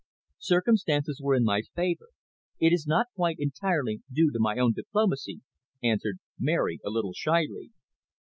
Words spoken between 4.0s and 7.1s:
due to my own diplomacy," answered Mary a